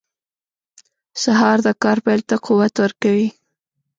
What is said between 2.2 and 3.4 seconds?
ته قوت ورکوي.